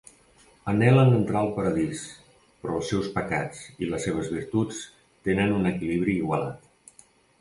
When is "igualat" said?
6.23-7.05